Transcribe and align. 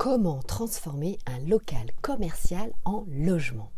Comment 0.00 0.40
transformer 0.40 1.18
un 1.26 1.38
local 1.40 1.90
commercial 2.00 2.72
en 2.86 3.04
logement 3.10 3.70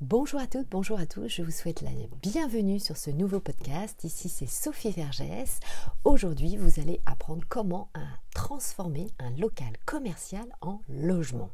Bonjour 0.00 0.38
à 0.38 0.46
toutes, 0.46 0.68
bonjour 0.70 1.00
à 1.00 1.06
tous, 1.06 1.26
je 1.26 1.42
vous 1.42 1.50
souhaite 1.50 1.80
la 1.80 1.90
bienvenue 2.22 2.78
sur 2.78 2.96
ce 2.96 3.10
nouveau 3.10 3.40
podcast. 3.40 4.04
Ici 4.04 4.28
c'est 4.28 4.46
Sophie 4.46 4.92
Vergès. 4.92 5.58
Aujourd'hui 6.04 6.56
vous 6.56 6.78
allez 6.78 7.00
apprendre 7.04 7.42
comment 7.48 7.90
transformer 8.32 9.08
un 9.18 9.30
local 9.30 9.72
commercial 9.86 10.46
en 10.60 10.80
logement. 10.88 11.50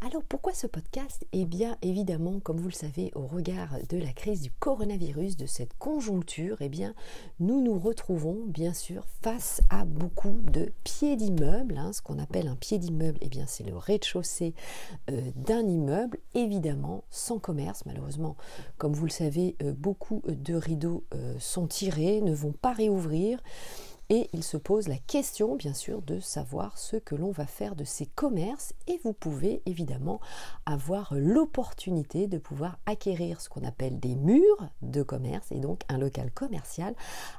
Alors 0.00 0.22
pourquoi 0.22 0.54
ce 0.54 0.68
podcast? 0.68 1.26
Eh 1.32 1.44
bien 1.44 1.76
évidemment, 1.82 2.38
comme 2.38 2.58
vous 2.58 2.68
le 2.68 2.72
savez, 2.72 3.10
au 3.16 3.26
regard 3.26 3.70
de 3.88 3.98
la 3.98 4.12
crise 4.12 4.40
du 4.42 4.52
coronavirus, 4.52 5.36
de 5.36 5.46
cette 5.46 5.76
conjoncture, 5.76 6.58
eh 6.60 6.68
bien 6.68 6.94
nous 7.40 7.60
nous 7.60 7.76
retrouvons 7.76 8.44
bien 8.46 8.72
sûr 8.74 9.04
face 9.22 9.60
à 9.70 9.84
beaucoup 9.84 10.38
de 10.52 10.70
pieds 10.84 11.16
d'immeubles. 11.16 11.76
Hein. 11.76 11.92
ce 11.92 12.00
qu'on 12.00 12.20
appelle 12.20 12.46
un 12.46 12.54
pied 12.54 12.78
d'immeuble, 12.78 13.18
eh 13.22 13.28
bien 13.28 13.46
c'est 13.48 13.64
le 13.64 13.76
rez-de-chaussée 13.76 14.54
euh, 15.10 15.20
d'un 15.34 15.66
immeuble, 15.66 16.18
évidemment 16.34 17.02
sans 17.10 17.40
commerce. 17.40 17.84
Malheureusement, 17.84 18.36
comme 18.76 18.92
vous 18.92 19.06
le 19.06 19.10
savez, 19.10 19.56
euh, 19.64 19.72
beaucoup 19.72 20.22
de 20.28 20.54
rideaux 20.54 21.02
euh, 21.12 21.34
sont 21.40 21.66
tirés, 21.66 22.20
ne 22.20 22.32
vont 22.32 22.52
pas 22.52 22.72
réouvrir 22.72 23.40
et 24.10 24.30
il 24.32 24.42
se 24.42 24.56
pose 24.56 24.88
la 24.88 24.98
question, 24.98 25.56
bien 25.56 25.74
sûr, 25.74 26.02
de 26.02 26.20
savoir 26.20 26.78
ce 26.78 26.96
que 26.96 27.14
l'on 27.14 27.30
va 27.30 27.46
faire 27.46 27.76
de 27.76 27.84
ces 27.84 28.06
commerces 28.06 28.72
et 28.86 28.98
vous 29.04 29.12
pouvez 29.12 29.62
évidemment 29.66 30.20
avoir 30.66 31.14
l'opportunité 31.14 32.26
de 32.26 32.38
pouvoir 32.38 32.78
acquérir 32.86 33.40
ce 33.40 33.48
qu'on 33.48 33.64
appelle 33.64 34.00
des 34.00 34.16
murs 34.16 34.68
de 34.82 35.02
commerce 35.02 35.52
et 35.52 35.60
donc 35.60 35.82
un 35.88 35.98
local 35.98 36.30
commercial 36.30 36.94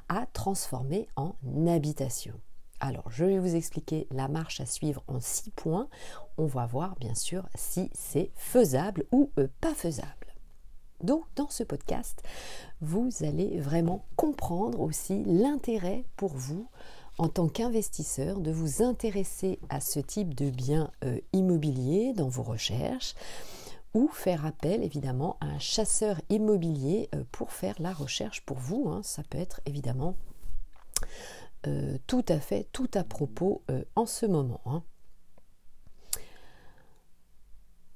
à 0.08 0.26
transformer 0.26 1.08
en 1.16 1.34
habitation. 1.66 2.34
Alors, 2.80 3.10
je 3.10 3.26
vais 3.26 3.38
vous 3.38 3.56
expliquer 3.56 4.06
la 4.10 4.28
marche 4.28 4.60
à 4.60 4.66
suivre 4.66 5.02
en 5.06 5.20
six 5.20 5.50
points. 5.50 5.88
On 6.38 6.46
va 6.46 6.64
voir 6.64 6.96
bien 6.96 7.14
sûr 7.14 7.46
si 7.54 7.90
c'est 7.92 8.30
faisable 8.34 9.04
ou 9.12 9.30
euh, 9.38 9.48
pas 9.60 9.74
faisable. 9.74 10.29
Donc 11.02 11.24
dans 11.36 11.48
ce 11.48 11.62
podcast, 11.62 12.22
vous 12.80 13.10
allez 13.22 13.60
vraiment 13.60 14.04
comprendre 14.16 14.80
aussi 14.80 15.24
l'intérêt 15.24 16.04
pour 16.16 16.32
vous 16.34 16.68
en 17.18 17.28
tant 17.28 17.48
qu'investisseur 17.48 18.40
de 18.40 18.50
vous 18.50 18.82
intéresser 18.82 19.58
à 19.68 19.80
ce 19.80 20.00
type 20.00 20.34
de 20.34 20.50
biens 20.50 20.90
euh, 21.04 21.18
immobiliers 21.32 22.12
dans 22.14 22.28
vos 22.28 22.42
recherches 22.42 23.14
ou 23.92 24.08
faire 24.08 24.46
appel 24.46 24.82
évidemment 24.82 25.36
à 25.40 25.46
un 25.46 25.58
chasseur 25.58 26.20
immobilier 26.30 27.08
euh, 27.14 27.24
pour 27.30 27.52
faire 27.52 27.74
la 27.78 27.92
recherche 27.92 28.40
pour 28.42 28.58
vous. 28.58 28.88
Hein. 28.88 29.02
Ça 29.02 29.22
peut 29.22 29.38
être 29.38 29.60
évidemment 29.66 30.16
euh, 31.66 31.98
tout 32.06 32.24
à 32.28 32.40
fait, 32.40 32.68
tout 32.72 32.90
à 32.94 33.04
propos 33.04 33.62
en 33.96 34.06
ce 34.06 34.24
moment. 34.24 34.62
Hein. 34.64 34.82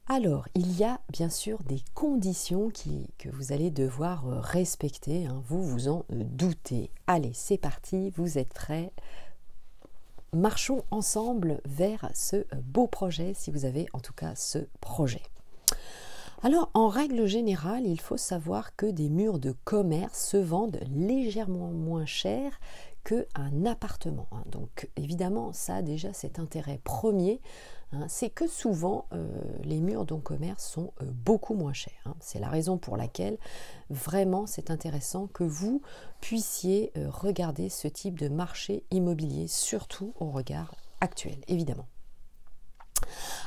Alors, 0.06 0.46
il 0.54 0.76
y 0.76 0.84
a 0.84 1.00
bien 1.08 1.30
sûr 1.30 1.62
des 1.62 1.82
conditions 1.94 2.70
que 3.18 3.30
vous 3.30 3.52
allez 3.52 3.70
devoir 3.70 4.28
euh, 4.28 4.38
respecter, 4.38 5.24
hein. 5.24 5.42
vous 5.48 5.62
vous 5.64 5.88
en 5.88 6.04
euh, 6.12 6.24
doutez. 6.24 6.90
Allez, 7.06 7.32
c'est 7.32 7.56
parti, 7.56 8.10
vous 8.10 8.36
êtes 8.36 8.52
prêts 8.52 8.92
Marchons 10.34 10.84
ensemble 10.90 11.62
vers 11.64 12.10
ce 12.12 12.36
euh, 12.36 12.44
beau 12.62 12.86
projet, 12.86 13.32
si 13.32 13.50
vous 13.50 13.64
avez 13.64 13.86
en 13.94 13.98
tout 13.98 14.12
cas 14.12 14.34
ce 14.34 14.58
projet. 14.82 15.22
Alors, 16.42 16.70
en 16.74 16.88
règle 16.88 17.24
générale, 17.24 17.86
il 17.86 17.98
faut 17.98 18.18
savoir 18.18 18.76
que 18.76 18.84
des 18.84 19.08
murs 19.08 19.38
de 19.38 19.54
commerce 19.64 20.28
se 20.28 20.36
vendent 20.36 20.80
légèrement 20.94 21.70
moins 21.70 22.04
cher 22.04 22.60
qu'un 23.04 23.64
appartement. 23.64 24.26
Hein. 24.32 24.42
Donc, 24.46 24.90
évidemment, 24.96 25.54
ça 25.54 25.76
a 25.76 25.82
déjà 25.82 26.12
cet 26.12 26.38
intérêt 26.38 26.80
premier 26.84 27.40
Hein, 27.92 28.06
c'est 28.08 28.30
que 28.30 28.46
souvent 28.46 29.06
euh, 29.12 29.26
les 29.62 29.80
murs 29.80 30.04
de 30.04 30.14
commerce 30.14 30.66
sont 30.66 30.92
euh, 31.02 31.06
beaucoup 31.24 31.54
moins 31.54 31.72
chers. 31.72 31.92
Hein. 32.06 32.14
C'est 32.20 32.38
la 32.38 32.48
raison 32.48 32.78
pour 32.78 32.96
laquelle 32.96 33.38
vraiment 33.90 34.46
c'est 34.46 34.70
intéressant 34.70 35.26
que 35.28 35.44
vous 35.44 35.82
puissiez 36.20 36.92
euh, 36.96 37.08
regarder 37.10 37.68
ce 37.68 37.88
type 37.88 38.18
de 38.18 38.28
marché 38.28 38.84
immobilier, 38.90 39.46
surtout 39.48 40.14
au 40.18 40.30
regard 40.30 40.74
actuel, 41.00 41.38
évidemment. 41.48 41.86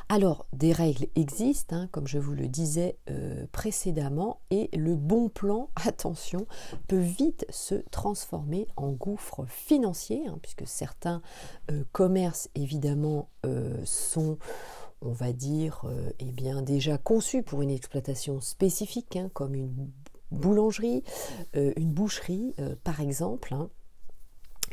Alors, 0.09 0.45
des 0.53 0.71
règles 0.71 1.07
existent, 1.15 1.75
hein, 1.75 1.89
comme 1.91 2.07
je 2.07 2.17
vous 2.17 2.33
le 2.33 2.47
disais 2.47 2.97
euh, 3.09 3.45
précédemment, 3.51 4.39
et 4.51 4.69
le 4.75 4.95
bon 4.95 5.29
plan, 5.29 5.69
attention, 5.85 6.47
peut 6.87 6.97
vite 6.97 7.45
se 7.49 7.75
transformer 7.91 8.67
en 8.77 8.91
gouffre 8.91 9.45
financier, 9.47 10.23
hein, 10.27 10.39
puisque 10.41 10.65
certains 10.65 11.21
euh, 11.71 11.83
commerces, 11.91 12.49
évidemment, 12.55 13.29
euh, 13.45 13.75
sont 13.85 14.37
on 15.03 15.11
va 15.11 15.31
dire, 15.31 15.85
eh 16.17 16.31
bien, 16.31 16.63
déjà 16.63 16.97
conçus 16.97 17.43
pour 17.43 17.61
une 17.61 17.69
exploitation 17.69 18.41
spécifique, 18.41 19.15
hein, 19.15 19.29
comme 19.31 19.53
une 19.53 19.91
boulangerie, 20.31 21.03
une 21.53 21.91
boucherie, 21.93 22.55
par 22.83 22.99
exemple. 22.99 23.55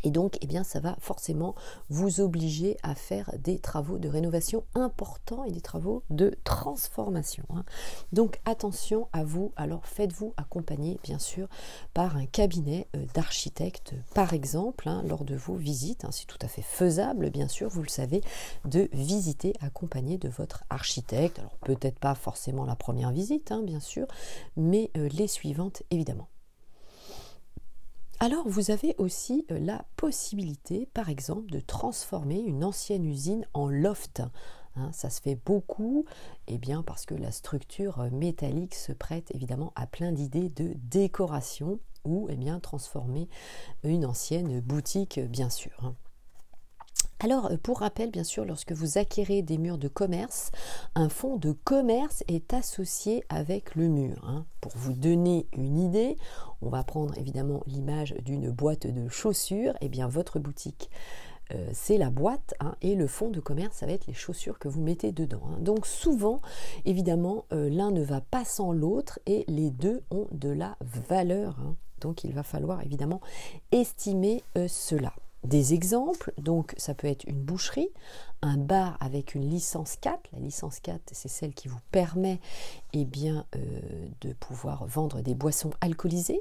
Et 0.04 0.10
donc, 0.10 0.36
eh 0.42 0.46
bien, 0.46 0.62
ça 0.62 0.80
va 0.80 0.96
forcément 1.00 1.54
vous 1.88 2.20
obliger 2.20 2.76
à 2.82 2.94
faire 2.94 3.32
des 3.38 3.58
travaux 3.58 3.98
de 3.98 4.08
rénovation 4.08 4.64
importants 4.74 5.44
et 5.44 5.50
des 5.50 5.62
travaux 5.62 6.02
de 6.10 6.36
transformation. 6.44 7.44
Hein. 7.50 7.64
Donc, 8.12 8.40
attention 8.44 9.08
à 9.12 9.24
vous. 9.24 9.52
Alors, 9.56 9.86
faites-vous 9.86 10.34
accompagner, 10.36 11.00
bien 11.02 11.18
sûr, 11.18 11.48
par 11.94 12.16
un 12.16 12.26
cabinet 12.26 12.86
euh, 12.94 13.04
d'architecte, 13.14 13.94
par 14.14 14.34
exemple, 14.34 14.88
hein, 14.88 15.02
lors 15.06 15.24
de 15.24 15.34
vos 15.34 15.54
visites. 15.54 16.04
Hein. 16.04 16.10
C'est 16.12 16.26
tout 16.26 16.38
à 16.42 16.48
fait 16.48 16.62
faisable, 16.62 17.30
bien 17.30 17.48
sûr, 17.48 17.70
vous 17.70 17.82
le 17.82 17.88
savez, 17.88 18.22
de 18.66 18.88
visiter 18.92 19.54
accompagné 19.60 20.18
de 20.18 20.28
votre 20.28 20.64
architecte. 20.68 21.38
Alors, 21.38 21.56
peut-être 21.62 21.98
pas 21.98 22.14
forcément 22.14 22.66
la 22.66 22.76
première 22.76 23.10
visite, 23.10 23.52
bien 23.62 23.80
sûr, 23.80 24.06
mais 24.56 24.90
euh, 24.96 25.08
les 25.08 25.28
suivantes, 25.28 25.82
évidemment. 25.90 26.28
Alors 28.24 28.48
vous 28.48 28.70
avez 28.70 28.94
aussi 28.96 29.44
euh, 29.50 29.58
la 29.58 29.84
possibilité, 29.96 30.88
par 30.94 31.10
exemple, 31.10 31.50
de 31.50 31.60
transformer 31.60 32.40
une 32.40 32.64
ancienne 32.64 33.04
usine 33.04 33.46
en 33.52 33.68
loft. 33.68 34.22
Hein, 34.76 34.88
ça 34.94 35.10
se 35.10 35.20
fait 35.20 35.38
beaucoup, 35.44 36.06
et 36.46 36.54
eh 36.54 36.58
bien 36.58 36.82
parce 36.82 37.04
que 37.04 37.14
la 37.14 37.30
structure 37.30 38.00
euh, 38.00 38.08
métallique 38.08 38.76
se 38.76 38.92
prête 38.92 39.30
évidemment 39.34 39.74
à 39.76 39.86
plein 39.86 40.10
d'idées 40.10 40.48
de 40.48 40.72
décoration 40.84 41.80
ou 42.06 42.26
eh 42.30 42.36
bien 42.36 42.60
transformer 42.60 43.28
une 43.82 44.06
ancienne 44.06 44.58
boutique, 44.60 45.20
bien 45.20 45.50
sûr. 45.50 45.92
Alors, 47.24 47.46
euh, 47.46 47.56
pour 47.56 47.78
rappel, 47.78 48.10
bien 48.10 48.22
sûr, 48.22 48.44
lorsque 48.44 48.72
vous 48.72 48.98
acquérez 48.98 49.40
des 49.40 49.56
murs 49.56 49.78
de 49.78 49.88
commerce, 49.88 50.50
un 50.94 51.08
fonds 51.08 51.38
de 51.38 51.52
commerce 51.52 52.22
est 52.28 52.52
associé 52.52 53.24
avec 53.30 53.76
le 53.76 53.88
mur. 53.88 54.22
Hein. 54.28 54.44
Pour 54.60 54.72
vous 54.76 54.92
donner 54.92 55.46
une 55.56 55.78
idée, 55.78 56.18
on 56.60 56.68
va 56.68 56.84
prendre 56.84 57.16
évidemment 57.16 57.62
l'image 57.66 58.14
d'une 58.26 58.50
boîte 58.50 58.86
de 58.86 59.08
chaussures. 59.08 59.72
Eh 59.80 59.88
bien, 59.88 60.06
votre 60.06 60.38
boutique, 60.38 60.90
euh, 61.54 61.70
c'est 61.72 61.96
la 61.96 62.10
boîte 62.10 62.52
hein, 62.60 62.76
et 62.82 62.94
le 62.94 63.06
fonds 63.06 63.30
de 63.30 63.40
commerce, 63.40 63.78
ça 63.78 63.86
va 63.86 63.92
être 63.92 64.06
les 64.06 64.12
chaussures 64.12 64.58
que 64.58 64.68
vous 64.68 64.82
mettez 64.82 65.10
dedans. 65.10 65.44
Hein. 65.46 65.56
Donc 65.60 65.86
souvent, 65.86 66.42
évidemment, 66.84 67.46
euh, 67.54 67.70
l'un 67.70 67.90
ne 67.90 68.02
va 68.02 68.20
pas 68.20 68.44
sans 68.44 68.70
l'autre 68.70 69.18
et 69.24 69.46
les 69.48 69.70
deux 69.70 70.02
ont 70.10 70.26
de 70.30 70.50
la 70.50 70.76
valeur. 71.08 71.56
Donc 72.02 72.22
il 72.22 72.34
va 72.34 72.42
falloir 72.42 72.82
évidemment 72.82 73.22
estimer 73.72 74.44
cela. 74.68 75.14
Des 75.44 75.74
exemples, 75.74 76.32
donc 76.38 76.74
ça 76.78 76.94
peut 76.94 77.06
être 77.06 77.24
une 77.24 77.40
boucherie, 77.40 77.90
un 78.40 78.56
bar 78.56 78.96
avec 79.00 79.34
une 79.34 79.48
licence 79.48 79.96
4. 80.00 80.18
La 80.32 80.38
licence 80.38 80.80
4, 80.80 81.02
c'est 81.12 81.28
celle 81.28 81.52
qui 81.52 81.68
vous 81.68 81.80
permet 81.92 82.40
eh 82.94 83.04
bien, 83.04 83.44
euh, 83.54 83.58
de 84.22 84.32
pouvoir 84.32 84.86
vendre 84.86 85.20
des 85.20 85.34
boissons 85.34 85.72
alcoolisées. 85.82 86.40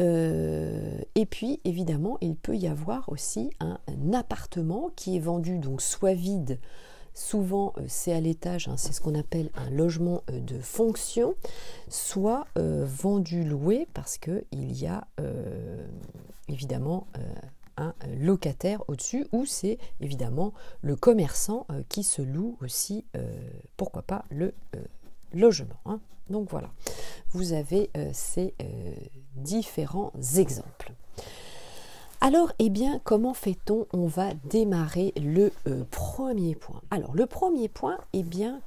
Euh, 0.00 0.98
et 1.14 1.24
puis, 1.24 1.60
évidemment, 1.64 2.18
il 2.20 2.34
peut 2.34 2.56
y 2.56 2.66
avoir 2.66 3.08
aussi 3.08 3.50
un, 3.60 3.78
appartement 4.14 4.90
qui 4.96 5.16
est 5.16 5.20
vendu 5.20 5.58
donc 5.58 5.80
soit 5.80 6.14
vide, 6.14 6.58
souvent 7.14 7.72
euh, 7.78 7.82
c'est 7.86 8.12
à 8.12 8.20
l'étage, 8.20 8.66
hein, 8.66 8.76
c'est 8.76 8.92
ce 8.92 9.00
qu'on 9.00 9.14
appelle 9.14 9.50
un 9.54 9.70
logement 9.70 10.22
de 10.28 10.58
fonction, 10.58 11.34
soit 11.88 12.46
vendu 12.56 13.44
loué 13.44 13.86
parce 13.94 14.18
qu'il 14.18 14.44
y 14.52 14.86
a 14.86 15.06
évidemment 16.48 17.06
euh, 17.16 17.34
un 17.76 17.94
locataire 18.18 18.82
au-dessus 18.88 19.26
ou 19.32 19.46
c'est 19.46 19.78
évidemment 20.00 20.52
le 20.82 20.96
commerçant 20.96 21.66
euh, 21.70 21.82
qui 21.88 22.02
se 22.02 22.22
loue 22.22 22.56
aussi, 22.60 23.04
euh, 23.16 23.32
pourquoi 23.76 24.02
pas, 24.02 24.24
le 24.30 24.54
logement. 25.32 25.80
Hein. 25.86 26.00
Donc 26.28 26.50
voilà, 26.50 26.70
vous 27.30 27.52
avez 27.52 27.90
ces 28.12 28.54
différents 29.34 30.12
exemples. 30.36 30.92
Alors, 32.20 32.52
eh 32.58 32.70
bien, 32.70 33.00
comment 33.02 33.34
fait-on? 33.34 33.86
On 33.92 34.06
va 34.06 34.32
démarrer 34.44 35.12
le 35.16 35.50
premier 35.90 36.54
point. 36.54 36.80
Alors, 36.90 37.14
le 37.14 37.26
premier 37.26 37.68
point, 37.68 37.98
eh 38.12 38.22
bien, 38.22 38.60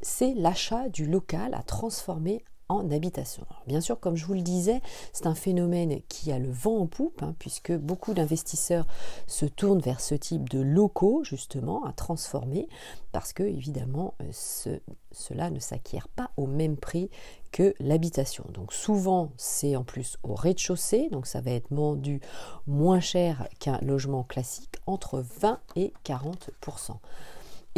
c'est 0.00 0.34
l'achat 0.34 0.88
du 0.88 1.06
local 1.06 1.54
à 1.54 1.62
transformer 1.62 2.42
habitation. 2.90 3.44
bien 3.66 3.80
sûr, 3.80 3.98
comme 3.98 4.16
je 4.16 4.26
vous 4.26 4.34
le 4.34 4.42
disais, 4.42 4.80
c'est 5.12 5.26
un 5.26 5.34
phénomène 5.34 6.00
qui 6.08 6.32
a 6.32 6.38
le 6.38 6.50
vent 6.50 6.78
en 6.78 6.86
poupe, 6.86 7.22
hein, 7.22 7.34
puisque 7.38 7.72
beaucoup 7.72 8.14
d'investisseurs 8.14 8.86
se 9.26 9.46
tournent 9.46 9.80
vers 9.80 10.00
ce 10.00 10.14
type 10.14 10.48
de 10.48 10.60
locaux, 10.60 11.22
justement, 11.24 11.84
à 11.84 11.92
transformer, 11.92 12.68
parce 13.12 13.32
que, 13.32 13.42
évidemment, 13.42 14.14
euh, 14.22 14.78
cela 15.12 15.50
ne 15.50 15.58
s'acquiert 15.58 16.08
pas 16.08 16.30
au 16.36 16.46
même 16.46 16.76
prix 16.76 17.10
que 17.52 17.74
l'habitation. 17.80 18.44
Donc 18.52 18.72
souvent, 18.72 19.32
c'est 19.36 19.76
en 19.76 19.84
plus 19.84 20.18
au 20.22 20.34
rez-de-chaussée, 20.34 21.08
donc 21.10 21.26
ça 21.26 21.40
va 21.40 21.52
être 21.52 21.72
vendu 21.72 22.20
moins 22.66 23.00
cher 23.00 23.48
qu'un 23.58 23.78
logement 23.80 24.22
classique, 24.22 24.76
entre 24.86 25.24
20 25.40 25.60
et 25.76 25.92
40 26.04 26.50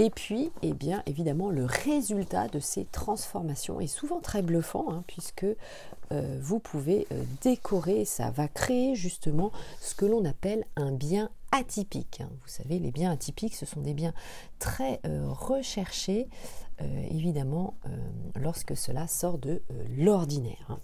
et 0.00 0.08
puis, 0.08 0.50
eh 0.62 0.72
bien, 0.72 1.02
évidemment, 1.04 1.50
le 1.50 1.66
résultat 1.66 2.48
de 2.48 2.58
ces 2.58 2.86
transformations 2.86 3.80
est 3.80 3.86
souvent 3.86 4.20
très 4.20 4.40
bluffant, 4.40 4.86
hein, 4.88 5.04
puisque 5.06 5.44
euh, 5.44 6.38
vous 6.40 6.58
pouvez 6.58 7.06
euh, 7.12 7.22
décorer, 7.42 8.06
ça 8.06 8.30
va 8.30 8.48
créer 8.48 8.94
justement 8.94 9.52
ce 9.78 9.94
que 9.94 10.06
l'on 10.06 10.24
appelle 10.24 10.64
un 10.76 10.90
bien 10.90 11.28
atypique. 11.52 12.22
Hein. 12.22 12.30
Vous 12.30 12.48
savez, 12.48 12.78
les 12.78 12.92
biens 12.92 13.10
atypiques, 13.10 13.54
ce 13.54 13.66
sont 13.66 13.82
des 13.82 13.92
biens 13.92 14.14
très 14.58 15.00
euh, 15.04 15.26
recherchés, 15.28 16.28
évidemment, 17.10 17.74
lorsque 18.36 18.74
cela 18.74 19.06
sort 19.06 19.36
de 19.36 19.60
l'ordinaire. 19.98 20.64
Hein. 20.70 20.78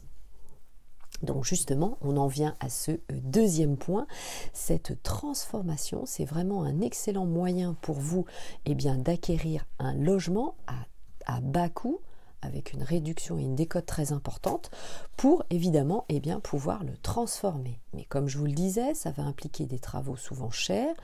Donc 1.22 1.44
justement, 1.44 1.98
on 2.02 2.16
en 2.16 2.26
vient 2.26 2.54
à 2.60 2.68
ce 2.68 2.92
euh, 2.92 2.98
deuxième 3.10 3.76
point. 3.76 4.06
Cette 4.52 5.02
transformation, 5.02 6.04
c'est 6.06 6.24
vraiment 6.24 6.62
un 6.62 6.80
excellent 6.80 7.26
moyen 7.26 7.74
pour 7.80 7.96
vous 7.96 8.24
eh 8.64 8.74
d'acquérir 8.74 9.64
un 9.78 9.94
logement 9.94 10.54
à, 10.66 11.40
bas 11.40 11.68
coût 11.68 12.00
avec 12.42 12.72
une 12.72 12.82
réduction 12.82 13.38
et 13.38 13.42
une 13.42 13.54
décote 13.54 13.86
très 13.86 14.12
importante 14.12 14.70
pour 15.16 15.44
évidemment 15.50 16.04
eh 16.08 16.20
bien, 16.20 16.40
pouvoir 16.40 16.84
le 16.84 16.96
transformer. 16.96 17.80
Mais 17.94 18.04
comme 18.04 18.28
je 18.28 18.38
vous 18.38 18.46
le 18.46 18.52
disais, 18.52 18.94
ça 18.94 19.10
va 19.10 19.22
impliquer 19.22 19.66
des 19.66 19.78
travaux 19.78 20.16
souvent 20.16 20.50
chers, 20.50 20.94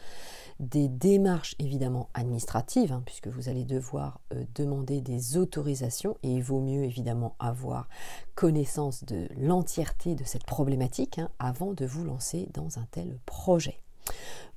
des 0.61 0.88
démarches 0.88 1.55
évidemment 1.58 2.08
administratives, 2.14 2.93
hein, 2.93 3.02
puisque 3.05 3.29
vous 3.29 3.49
allez 3.49 3.64
devoir 3.64 4.20
euh, 4.34 4.44
demander 4.55 5.00
des 5.00 5.37
autorisations 5.37 6.17
et 6.23 6.31
il 6.31 6.43
vaut 6.43 6.61
mieux 6.61 6.84
évidemment 6.84 7.34
avoir 7.38 7.88
connaissance 8.34 9.05
de 9.05 9.29
l'entièreté 9.37 10.14
de 10.14 10.25
cette 10.25 10.44
problématique 10.44 11.19
hein, 11.19 11.31
avant 11.38 11.73
de 11.73 11.84
vous 11.84 12.05
lancer 12.05 12.49
dans 12.55 12.79
un 12.79 12.87
tel 12.90 13.19
projet. 13.26 13.81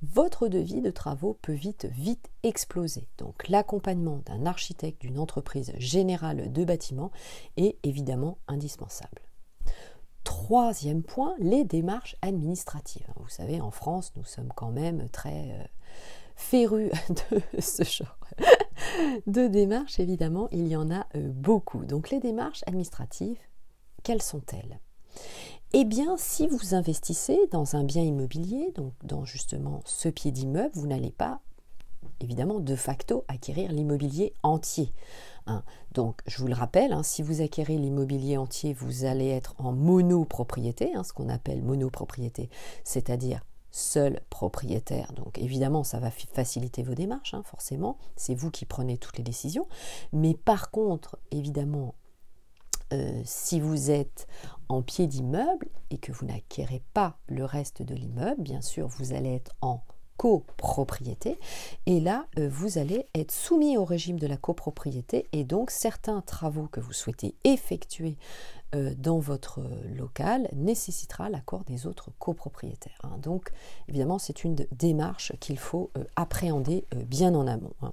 Votre 0.02 0.48
devis 0.48 0.82
de 0.82 0.90
travaux 0.90 1.38
peut 1.40 1.52
vite, 1.52 1.86
vite 1.90 2.30
exploser. 2.42 3.08
Donc 3.18 3.48
l'accompagnement 3.48 4.20
d'un 4.26 4.46
architecte 4.46 5.00
d'une 5.00 5.18
entreprise 5.18 5.72
générale 5.78 6.52
de 6.52 6.64
bâtiments 6.64 7.10
est 7.56 7.78
évidemment 7.82 8.38
indispensable. 8.46 9.22
Troisième 10.24 11.02
point, 11.02 11.34
les 11.38 11.64
démarches 11.64 12.16
administratives. 12.20 13.06
Vous 13.16 13.28
savez, 13.28 13.60
en 13.60 13.70
France, 13.70 14.12
nous 14.16 14.24
sommes 14.24 14.52
quand 14.54 14.72
même 14.72 15.08
très 15.08 15.52
euh, 15.52 15.64
férus 16.34 16.90
de 17.30 17.60
ce 17.60 17.84
genre 17.84 18.18
de 19.26 19.46
démarches. 19.46 20.00
Évidemment, 20.00 20.48
il 20.50 20.68
y 20.68 20.76
en 20.76 20.90
a 20.90 21.06
euh, 21.14 21.30
beaucoup. 21.32 21.84
Donc 21.84 22.10
les 22.10 22.20
démarches 22.20 22.64
administratives, 22.66 23.38
quelles 24.02 24.22
sont-elles? 24.22 24.80
Eh 25.72 25.84
bien, 25.84 26.16
si 26.16 26.46
vous 26.46 26.74
investissez 26.74 27.38
dans 27.50 27.76
un 27.76 27.84
bien 27.84 28.02
immobilier, 28.02 28.72
donc 28.74 28.92
dans 29.02 29.24
justement 29.24 29.80
ce 29.84 30.08
pied 30.08 30.30
d'immeuble, 30.30 30.72
vous 30.74 30.86
n'allez 30.86 31.10
pas, 31.10 31.40
évidemment, 32.20 32.60
de 32.60 32.76
facto 32.76 33.24
acquérir 33.28 33.72
l'immobilier 33.72 34.32
entier. 34.42 34.92
Hein. 35.46 35.62
Donc, 35.92 36.20
je 36.26 36.38
vous 36.38 36.48
le 36.48 36.54
rappelle, 36.54 36.92
hein, 36.92 37.02
si 37.02 37.22
vous 37.22 37.40
acquérez 37.40 37.76
l'immobilier 37.76 38.36
entier, 38.36 38.74
vous 38.74 39.04
allez 39.04 39.28
être 39.28 39.54
en 39.58 39.72
monopropriété, 39.72 40.94
hein, 40.94 41.04
ce 41.04 41.12
qu'on 41.12 41.28
appelle 41.28 41.62
monopropriété, 41.62 42.48
c'est-à-dire 42.84 43.42
seul 43.76 44.20
propriétaire. 44.30 45.12
Donc 45.12 45.38
évidemment, 45.38 45.84
ça 45.84 45.98
va 45.98 46.10
faciliter 46.10 46.82
vos 46.82 46.94
démarches, 46.94 47.34
forcément. 47.44 47.98
C'est 48.16 48.34
vous 48.34 48.50
qui 48.50 48.64
prenez 48.64 48.96
toutes 48.96 49.18
les 49.18 49.24
décisions. 49.24 49.68
Mais 50.12 50.34
par 50.34 50.70
contre, 50.70 51.18
évidemment, 51.30 51.94
euh, 52.92 53.20
si 53.24 53.60
vous 53.60 53.90
êtes 53.90 54.26
en 54.68 54.82
pied 54.82 55.06
d'immeuble 55.06 55.68
et 55.90 55.98
que 55.98 56.12
vous 56.12 56.26
n'acquérez 56.26 56.82
pas 56.94 57.18
le 57.28 57.44
reste 57.44 57.82
de 57.82 57.94
l'immeuble, 57.94 58.42
bien 58.42 58.60
sûr, 58.60 58.88
vous 58.88 59.12
allez 59.12 59.34
être 59.34 59.54
en 59.60 59.82
copropriété. 60.16 61.38
Et 61.84 62.00
là, 62.00 62.26
euh, 62.38 62.48
vous 62.48 62.78
allez 62.78 63.06
être 63.14 63.32
soumis 63.32 63.76
au 63.76 63.84
régime 63.84 64.18
de 64.18 64.26
la 64.26 64.36
copropriété 64.36 65.26
et 65.32 65.44
donc 65.44 65.70
certains 65.70 66.22
travaux 66.22 66.68
que 66.68 66.80
vous 66.80 66.94
souhaitez 66.94 67.34
effectuer 67.44 68.16
euh, 68.74 68.94
dans 68.96 69.18
votre 69.18 69.60
local 69.94 70.48
nécessitera 70.54 71.28
l'accord 71.28 71.64
des 71.64 71.86
autres 71.86 72.10
copropriétaires. 72.18 73.00
Hein. 73.04 73.18
Donc, 73.22 73.50
évidemment, 73.88 74.18
c'est 74.18 74.42
une 74.42 74.56
démarche 74.72 75.32
qu'il 75.38 75.58
faut 75.58 75.90
appréhender 76.16 76.86
bien 77.06 77.34
en 77.34 77.46
amont. 77.46 77.74
Hein. 77.82 77.92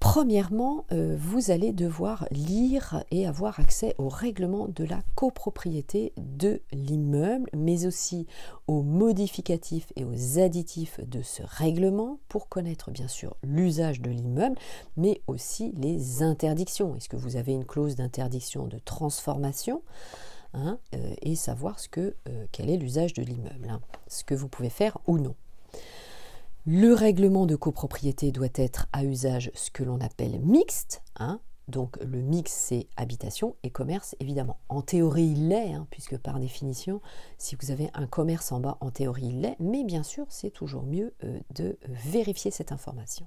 Premièrement, 0.00 0.84
euh, 0.92 1.16
vous 1.18 1.50
allez 1.50 1.72
devoir 1.72 2.28
lire 2.30 3.02
et 3.10 3.26
avoir 3.26 3.58
accès 3.58 3.96
au 3.98 4.08
règlement 4.08 4.68
de 4.68 4.84
la 4.84 5.02
copropriété 5.16 6.12
de 6.16 6.62
l'immeuble, 6.72 7.50
mais 7.52 7.84
aussi 7.84 8.28
aux 8.68 8.82
modificatifs 8.82 9.92
et 9.96 10.04
aux 10.04 10.38
additifs 10.38 11.00
de 11.00 11.22
ce 11.22 11.42
règlement 11.44 12.20
pour 12.28 12.48
connaître 12.48 12.92
bien 12.92 13.08
sûr 13.08 13.34
l'usage 13.42 14.00
de 14.00 14.10
l'immeuble, 14.10 14.56
mais 14.96 15.20
aussi 15.26 15.72
les 15.76 16.22
interdictions. 16.22 16.94
Est-ce 16.94 17.08
que 17.08 17.16
vous 17.16 17.34
avez 17.34 17.52
une 17.52 17.66
clause 17.66 17.96
d'interdiction 17.96 18.68
de 18.68 18.78
transformation 18.78 19.82
hein, 20.54 20.78
euh, 20.94 21.14
et 21.22 21.34
savoir 21.34 21.80
ce 21.80 21.88
que, 21.88 22.14
euh, 22.28 22.46
quel 22.52 22.70
est 22.70 22.76
l'usage 22.76 23.14
de 23.14 23.22
l'immeuble, 23.22 23.68
hein, 23.68 23.80
ce 24.06 24.22
que 24.22 24.36
vous 24.36 24.48
pouvez 24.48 24.70
faire 24.70 24.96
ou 25.08 25.18
non. 25.18 25.34
Le 26.66 26.92
règlement 26.92 27.46
de 27.46 27.56
copropriété 27.56 28.32
doit 28.32 28.48
être 28.54 28.88
à 28.92 29.04
usage 29.04 29.50
ce 29.54 29.70
que 29.70 29.82
l'on 29.82 30.00
appelle 30.00 30.40
mixte. 30.40 31.02
Hein. 31.16 31.40
donc 31.68 31.96
le 32.02 32.20
mix, 32.20 32.52
c'est 32.52 32.88
habitation 32.96 33.56
et 33.62 33.70
commerce, 33.70 34.14
évidemment. 34.20 34.58
En 34.68 34.82
théorie, 34.82 35.28
il 35.28 35.48
l'est, 35.48 35.72
hein, 35.72 35.86
puisque 35.90 36.18
par 36.18 36.38
définition, 36.38 37.00
si 37.38 37.56
vous 37.56 37.70
avez 37.70 37.90
un 37.94 38.06
commerce 38.06 38.52
en 38.52 38.60
bas, 38.60 38.78
en 38.80 38.90
théorie, 38.90 39.28
il 39.28 39.40
l'est. 39.40 39.56
Mais 39.60 39.84
bien 39.84 40.02
sûr, 40.02 40.26
c'est 40.28 40.50
toujours 40.50 40.84
mieux 40.84 41.14
euh, 41.24 41.38
de 41.54 41.78
vérifier 41.88 42.50
cette 42.50 42.72
information. 42.72 43.26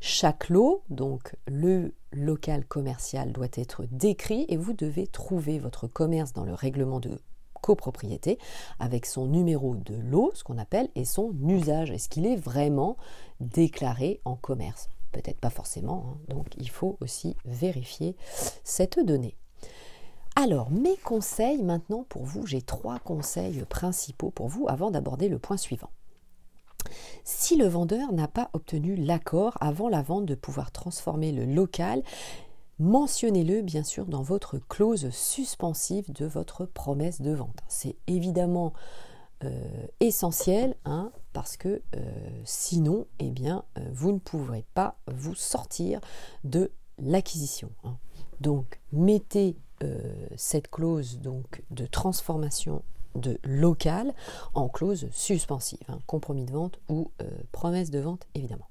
Chaque 0.00 0.48
lot, 0.48 0.82
donc 0.90 1.36
le 1.46 1.94
local 2.12 2.64
commercial, 2.66 3.32
doit 3.32 3.46
être 3.54 3.84
décrit 3.90 4.44
et 4.48 4.56
vous 4.56 4.72
devez 4.72 5.06
trouver 5.06 5.58
votre 5.58 5.86
commerce 5.86 6.32
dans 6.32 6.44
le 6.44 6.54
règlement 6.54 7.00
de 7.00 7.20
copropriété 7.66 8.38
avec 8.78 9.06
son 9.06 9.26
numéro 9.26 9.74
de 9.74 9.96
lot, 9.96 10.30
ce 10.34 10.44
qu'on 10.44 10.56
appelle, 10.56 10.88
et 10.94 11.04
son 11.04 11.34
usage. 11.48 11.90
Est-ce 11.90 12.08
qu'il 12.08 12.24
est 12.24 12.36
vraiment 12.36 12.96
déclaré 13.40 14.20
en 14.24 14.36
commerce? 14.36 14.88
Peut-être 15.10 15.40
pas 15.40 15.50
forcément, 15.50 16.04
hein. 16.06 16.18
donc 16.28 16.46
il 16.58 16.70
faut 16.70 16.96
aussi 17.00 17.34
vérifier 17.44 18.14
cette 18.62 19.04
donnée. 19.04 19.36
Alors, 20.36 20.70
mes 20.70 20.96
conseils 20.98 21.62
maintenant 21.62 22.04
pour 22.08 22.22
vous, 22.24 22.46
j'ai 22.46 22.62
trois 22.62 23.00
conseils 23.00 23.64
principaux 23.68 24.30
pour 24.30 24.46
vous 24.46 24.66
avant 24.68 24.92
d'aborder 24.92 25.28
le 25.28 25.40
point 25.40 25.56
suivant. 25.56 25.90
Si 27.24 27.56
le 27.56 27.66
vendeur 27.66 28.12
n'a 28.12 28.28
pas 28.28 28.50
obtenu 28.52 28.94
l'accord 28.94 29.56
avant 29.60 29.88
la 29.88 30.02
vente 30.02 30.26
de 30.26 30.36
pouvoir 30.36 30.70
transformer 30.70 31.32
le 31.32 31.44
local, 31.44 32.04
mentionnez-le 32.78 33.62
bien 33.62 33.82
sûr 33.82 34.06
dans 34.06 34.22
votre 34.22 34.58
clause 34.58 35.10
suspensive 35.10 36.12
de 36.12 36.26
votre 36.26 36.66
promesse 36.66 37.20
de 37.20 37.32
vente. 37.32 37.58
C'est 37.68 37.96
évidemment 38.06 38.72
euh, 39.44 39.86
essentiel 40.00 40.76
hein, 40.86 41.12
parce 41.32 41.56
que 41.56 41.82
euh, 41.94 42.40
sinon, 42.44 43.06
eh 43.18 43.30
bien, 43.30 43.64
euh, 43.78 43.82
vous 43.92 44.12
ne 44.12 44.18
pourrez 44.18 44.64
pas 44.74 44.96
vous 45.12 45.34
sortir 45.34 46.00
de 46.44 46.72
l'acquisition. 46.98 47.70
Hein. 47.84 47.98
Donc, 48.40 48.80
mettez 48.92 49.56
cette 50.36 50.70
clause 50.70 51.20
de 51.70 51.86
transformation 51.86 52.82
de 53.14 53.38
local 53.44 54.14
en 54.54 54.70
clause 54.70 55.06
suspensive, 55.12 55.84
hein, 55.88 55.98
compromis 56.06 56.46
de 56.46 56.52
vente 56.52 56.80
ou 56.88 57.10
promesse 57.52 57.90
de 57.90 57.98
vente 57.98 58.26
évidemment. 58.34 58.68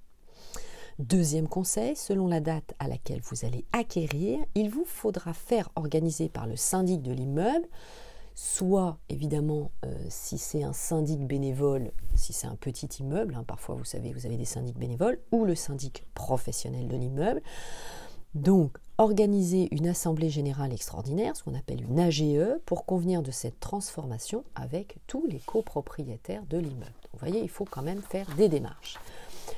Deuxième 0.98 1.50
conseil, 1.50 1.98
selon 1.98 2.26
la 2.26 2.40
date 2.40 2.74
à 2.80 2.88
laquelle 2.88 3.20
vous 3.20 3.46
allez 3.46 3.66
acquérir, 3.74 4.40
il 4.56 4.70
vous 4.70 4.86
faudra 4.86 5.34
faire 5.34 5.70
organiser 5.76 6.30
par 6.30 6.48
le 6.48 6.56
syndic 6.56 7.02
de 7.02 7.12
l'immeuble, 7.12 7.68
soit 8.34 8.98
évidemment 9.10 9.72
euh, 9.84 9.94
si 10.08 10.38
c'est 10.38 10.64
un 10.64 10.72
syndic 10.72 11.20
bénévole, 11.20 11.92
si 12.16 12.32
c'est 12.32 12.48
un 12.48 12.56
petit 12.56 12.88
immeuble, 13.02 13.36
hein, 13.36 13.44
parfois 13.46 13.76
vous 13.76 13.84
savez 13.84 14.14
vous 14.14 14.26
avez 14.26 14.38
des 14.38 14.46
syndics 14.46 14.78
bénévoles, 14.78 15.20
ou 15.34 15.44
le 15.44 15.54
syndic 15.54 16.06
professionnel 16.14 16.88
de 16.88 16.96
l'immeuble. 16.96 17.42
Donc 18.34 18.78
organiser 18.98 19.68
une 19.72 19.88
assemblée 19.88 20.30
générale 20.30 20.72
extraordinaire, 20.72 21.36
ce 21.36 21.44
qu'on 21.44 21.56
appelle 21.56 21.84
une 21.84 22.00
AGE, 22.00 22.56
pour 22.66 22.86
convenir 22.86 23.22
de 23.22 23.32
cette 23.32 23.60
transformation 23.60 24.46
avec 24.56 24.96
tous 25.08 25.26
les 25.28 25.40
copropriétaires 25.40 26.46
de 26.50 26.58
l'immeuble. 26.58 26.94
Vous 27.12 27.20
voyez, 27.20 27.42
il 27.42 27.50
faut 27.50 27.66
quand 27.66 27.82
même 27.82 28.02
faire 28.02 28.34
des 28.38 28.48
démarches. 28.48 28.98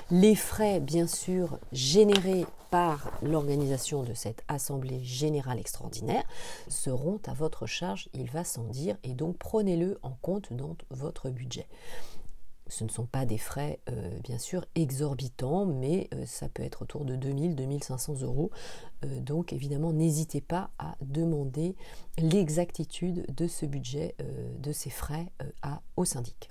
Les 0.09 0.35
frais, 0.35 0.79
bien 0.79 1.05
sûr, 1.05 1.59
générés 1.73 2.45
par 2.71 3.11
l'organisation 3.21 4.03
de 4.03 4.13
cette 4.13 4.41
assemblée 4.47 5.03
générale 5.03 5.59
extraordinaire 5.59 6.23
seront 6.69 7.19
à 7.27 7.33
votre 7.33 7.65
charge, 7.65 8.07
il 8.13 8.31
va 8.31 8.45
sans 8.45 8.63
dire, 8.63 8.95
et 9.03 9.13
donc 9.13 9.37
prenez-le 9.37 9.99
en 10.03 10.11
compte 10.21 10.53
dans 10.53 10.77
votre 10.91 11.29
budget. 11.29 11.67
Ce 12.67 12.85
ne 12.85 12.89
sont 12.89 13.05
pas 13.05 13.25
des 13.25 13.37
frais, 13.37 13.81
euh, 13.89 14.17
bien 14.23 14.37
sûr, 14.37 14.65
exorbitants, 14.75 15.65
mais 15.65 16.07
euh, 16.13 16.25
ça 16.25 16.47
peut 16.47 16.63
être 16.63 16.83
autour 16.83 17.03
de 17.03 17.17
2000-2500 17.17 18.23
euros. 18.23 18.49
Euh, 19.03 19.19
donc, 19.19 19.51
évidemment, 19.51 19.91
n'hésitez 19.91 20.39
pas 20.39 20.69
à 20.79 20.95
demander 21.01 21.75
l'exactitude 22.17 23.25
de 23.35 23.47
ce 23.47 23.65
budget, 23.65 24.15
de 24.59 24.71
ces 24.71 24.89
frais 24.89 25.27
au 25.97 26.05
syndic. 26.05 26.49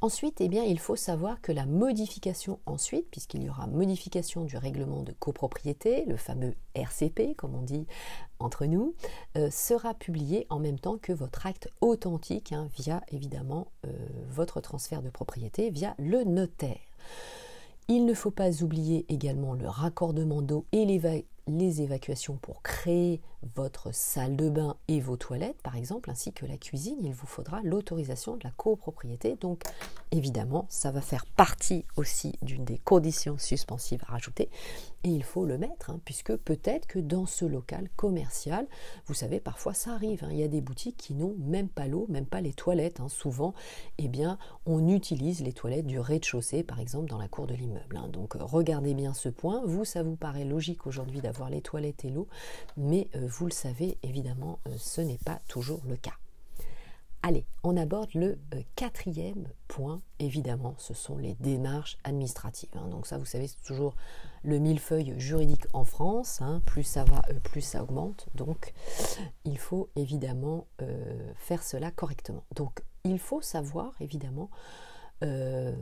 Ensuite, 0.00 0.40
eh 0.40 0.46
il 0.46 0.78
faut 0.78 0.96
savoir 0.96 1.40
que 1.40 1.50
la 1.50 1.64
modification 1.64 2.58
ensuite, 2.66 3.08
puisqu'il 3.10 3.42
y 3.42 3.48
aura 3.48 3.66
modification 3.66 4.44
du 4.44 4.56
règlement 4.56 5.02
de 5.02 5.12
copropriété, 5.12 6.04
le 6.06 6.16
fameux 6.16 6.54
RCP, 6.74 7.34
comme 7.36 7.54
on 7.54 7.62
dit 7.62 7.86
entre 8.38 8.66
nous, 8.66 8.94
euh, 9.36 9.50
sera 9.50 9.94
publiée 9.94 10.46
en 10.50 10.58
même 10.58 10.78
temps 10.78 10.98
que 10.98 11.12
votre 11.12 11.46
acte 11.46 11.70
authentique 11.80 12.52
hein, 12.52 12.68
via 12.76 13.02
évidemment 13.12 13.68
euh, 13.86 13.90
votre 14.28 14.60
transfert 14.60 15.00
de 15.00 15.08
propriété 15.08 15.70
via 15.70 15.94
le 15.98 16.24
notaire. 16.24 16.80
Il 17.88 18.04
ne 18.06 18.14
faut 18.14 18.30
pas 18.30 18.62
oublier 18.62 19.06
également 19.08 19.54
le 19.54 19.68
raccordement 19.68 20.42
d'eau 20.42 20.66
et 20.72 20.84
les 21.46 21.82
évacuations 21.82 22.36
pour 22.36 22.62
créer 22.62 23.20
votre 23.54 23.92
salle 23.94 24.36
de 24.36 24.48
bain 24.48 24.76
et 24.88 25.00
vos 25.00 25.16
toilettes, 25.16 25.60
par 25.62 25.76
exemple, 25.76 26.10
ainsi 26.10 26.32
que 26.32 26.46
la 26.46 26.56
cuisine, 26.56 26.98
il 27.02 27.12
vous 27.12 27.26
faudra 27.26 27.60
l'autorisation 27.62 28.36
de 28.36 28.44
la 28.44 28.50
copropriété. 28.50 29.36
Donc, 29.36 29.62
évidemment, 30.12 30.66
ça 30.68 30.90
va 30.90 31.00
faire 31.00 31.26
partie 31.26 31.84
aussi 31.96 32.32
d'une 32.42 32.64
des 32.64 32.78
conditions 32.78 33.36
suspensives 33.38 34.02
à 34.06 34.12
rajouter. 34.12 34.48
Et 35.04 35.10
il 35.10 35.22
faut 35.22 35.44
le 35.44 35.58
mettre, 35.58 35.90
hein, 35.90 36.00
puisque 36.06 36.34
peut-être 36.34 36.86
que 36.86 36.98
dans 36.98 37.26
ce 37.26 37.44
local 37.44 37.90
commercial, 37.96 38.66
vous 39.06 39.12
savez, 39.12 39.38
parfois 39.38 39.74
ça 39.74 39.92
arrive. 39.92 40.24
Hein, 40.24 40.28
il 40.30 40.38
y 40.38 40.42
a 40.42 40.48
des 40.48 40.62
boutiques 40.62 40.96
qui 40.96 41.14
n'ont 41.14 41.34
même 41.38 41.68
pas 41.68 41.86
l'eau, 41.86 42.06
même 42.08 42.24
pas 42.24 42.40
les 42.40 42.54
toilettes. 42.54 43.00
Hein. 43.00 43.08
Souvent, 43.10 43.52
eh 43.98 44.08
bien, 44.08 44.38
on 44.64 44.88
utilise 44.88 45.42
les 45.42 45.52
toilettes 45.52 45.86
du 45.86 45.98
rez-de-chaussée, 45.98 46.62
par 46.62 46.80
exemple, 46.80 47.10
dans 47.10 47.18
la 47.18 47.28
cour 47.28 47.46
de 47.46 47.54
l'immeuble. 47.54 48.00
Donc, 48.10 48.34
regardez 48.40 48.94
bien 48.94 49.12
ce 49.12 49.28
point. 49.28 49.62
Vous, 49.66 49.84
ça 49.84 50.02
vous 50.02 50.16
paraît 50.16 50.46
logique 50.46 50.86
aujourd'hui 50.86 51.20
d'avoir 51.20 51.33
les 51.50 51.60
toilettes 51.60 52.04
et 52.04 52.10
l'eau, 52.10 52.28
mais 52.76 53.08
euh, 53.14 53.26
vous 53.26 53.46
le 53.46 53.52
savez, 53.52 53.98
évidemment, 54.02 54.58
euh, 54.68 54.74
ce 54.78 55.00
n'est 55.00 55.18
pas 55.18 55.40
toujours 55.48 55.80
le 55.86 55.96
cas. 55.96 56.14
Allez, 57.22 57.46
on 57.62 57.76
aborde 57.76 58.12
le 58.14 58.38
euh, 58.54 58.60
quatrième 58.76 59.48
point. 59.66 60.02
Évidemment, 60.18 60.74
ce 60.78 60.92
sont 60.92 61.16
les 61.16 61.34
démarches 61.40 61.96
administratives. 62.04 62.68
Hein. 62.74 62.88
Donc 62.88 63.06
ça, 63.06 63.16
vous 63.16 63.24
savez, 63.24 63.48
c'est 63.48 63.62
toujours 63.62 63.94
le 64.42 64.58
millefeuille 64.58 65.18
juridique 65.18 65.64
en 65.72 65.84
France. 65.84 66.42
Hein. 66.42 66.60
Plus 66.66 66.84
ça 66.84 67.04
va, 67.04 67.22
plus 67.42 67.62
ça 67.62 67.82
augmente. 67.82 68.26
Donc, 68.34 68.74
il 69.46 69.58
faut 69.58 69.88
évidemment 69.96 70.66
faire 71.36 71.62
cela 71.62 71.90
correctement. 71.90 72.44
Donc, 72.54 72.82
il 73.04 73.18
faut 73.18 73.40
savoir, 73.40 73.94
évidemment, 74.00 74.50
euh, 75.22 75.72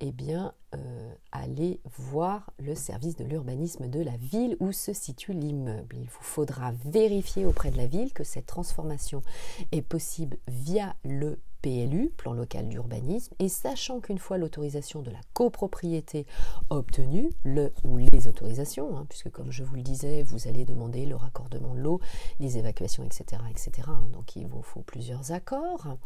eh 0.00 0.12
bien, 0.12 0.52
euh, 0.74 1.14
aller 1.32 1.80
voir 1.96 2.52
le 2.58 2.74
service 2.74 3.16
de 3.16 3.24
l'urbanisme 3.24 3.88
de 3.88 4.00
la 4.00 4.16
ville 4.16 4.56
où 4.60 4.72
se 4.72 4.92
situe 4.92 5.32
l'immeuble. 5.32 5.96
Il 5.96 6.06
vous 6.06 6.22
faudra 6.22 6.72
vérifier 6.84 7.46
auprès 7.46 7.70
de 7.70 7.76
la 7.76 7.86
ville 7.86 8.12
que 8.12 8.24
cette 8.24 8.46
transformation 8.46 9.22
est 9.72 9.82
possible 9.82 10.38
via 10.46 10.94
le 11.04 11.38
PLU, 11.62 12.10
plan 12.16 12.32
local 12.32 12.68
d'urbanisme, 12.68 13.34
et 13.40 13.48
sachant 13.48 14.00
qu'une 14.00 14.18
fois 14.18 14.38
l'autorisation 14.38 15.02
de 15.02 15.10
la 15.10 15.20
copropriété 15.32 16.26
obtenue, 16.70 17.30
le 17.42 17.72
ou 17.82 17.98
les 17.98 18.28
autorisations, 18.28 18.96
hein, 18.96 19.06
puisque 19.08 19.30
comme 19.30 19.50
je 19.50 19.64
vous 19.64 19.74
le 19.74 19.82
disais, 19.82 20.22
vous 20.22 20.46
allez 20.46 20.64
demander 20.64 21.06
le 21.06 21.16
raccordement 21.16 21.74
de 21.74 21.80
l'eau, 21.80 22.00
les 22.38 22.58
évacuations, 22.58 23.04
etc., 23.04 23.42
etc. 23.50 23.88
Donc 24.12 24.36
il 24.36 24.46
vous 24.46 24.62
faut 24.62 24.82
plusieurs 24.82 25.32
accords 25.32 25.96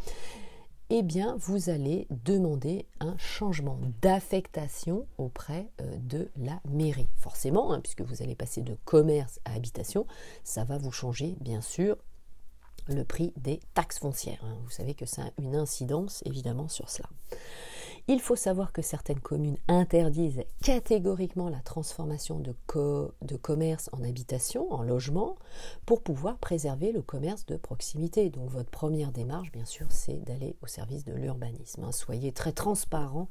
eh 0.95 1.03
bien, 1.03 1.37
vous 1.39 1.71
allez 1.71 2.07
demander 2.11 2.85
un 3.01 3.17
changement 3.17 3.81
d'affectation 4.03 5.07
auprès 5.17 5.71
euh, 5.81 5.97
de 5.97 6.31
la 6.37 6.61
mairie. 6.69 7.09
Forcément, 7.17 7.73
hein, 7.73 7.81
puisque 7.81 8.03
vous 8.03 8.23
allez 8.23 8.35
passer 8.35 8.61
de 8.61 8.77
commerce 8.85 9.41
à 9.47 9.55
habitation, 9.55 10.07
ça 10.45 10.65
va 10.65 10.77
vous 10.77 10.93
changer, 10.93 11.35
bien 11.41 11.63
sûr, 11.63 11.97
le 12.89 13.05
prix 13.05 13.33
des 13.39 13.61
taxes 13.73 14.01
foncières. 14.01 14.45
Hein. 14.45 14.59
Vous 14.65 14.71
savez 14.71 14.93
que 14.93 15.07
ça 15.07 15.23
a 15.23 15.31
une 15.41 15.57
incidence, 15.57 16.23
évidemment, 16.27 16.69
sur 16.69 16.91
cela. 16.91 17.09
Il 18.09 18.21
faut 18.21 18.35
savoir 18.35 18.73
que 18.73 18.83
certaines 18.83 19.21
communes 19.21 19.59
interdisent 19.69 20.43
catégoriquement 20.63 21.49
la 21.49 21.61
transformation 21.61 22.41
de, 22.41 22.55
commerce 23.37 23.89
en 23.93 24.03
habitation, 24.03 24.73
en 24.73 24.83
logement, 24.83 25.37
pour 25.87 26.03
pouvoir 26.03 26.39
préserver 26.39 26.91
le 26.91 27.01
commerce 27.01 27.47
de 27.47 27.57
proximité. 27.57 28.29
Donc 28.29 28.51
votre 28.51 28.71
première 28.71 29.13
démarche, 29.13 29.53
bien 29.53 29.65
sûr, 29.65 29.87
c'est 29.91 30.19
d'aller 30.25 30.57
au 30.63 30.67
service 30.67 31.05
de 31.05 31.13
l'urbanisme. 31.13 31.85
Hein. 31.85 31.93
Soyez 31.93 32.33
très 32.33 32.53
transparent 32.53 33.29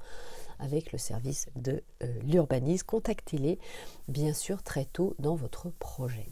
avec 0.59 0.93
le 0.93 0.97
service 0.97 1.49
de 1.55 1.83
euh, 2.03 2.19
l'urbanisme. 2.21 2.85
Contactez-les, 2.85 3.59
bien 4.07 4.33
sûr, 4.33 4.63
très 4.63 4.85
tôt 4.85 5.15
dans 5.19 5.35
votre 5.35 5.69
projet. 5.69 6.29